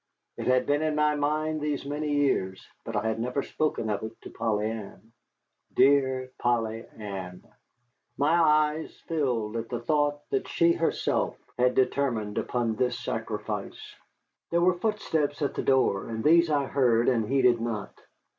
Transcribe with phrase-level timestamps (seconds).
[0.35, 4.01] It had been in my mind these many years, but I had never spoken of
[4.01, 5.11] it to Polly Ann.
[5.75, 7.43] Dear Polly Ann!
[8.17, 13.93] My eyes filled at the thought that she herself had determined upon this sacrifice.
[14.49, 17.93] There were footsteps at the door, and these I heard, and heeded not.